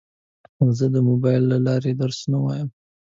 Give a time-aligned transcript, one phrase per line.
[0.77, 2.69] زه د موبایل له لارې درسونه وایم.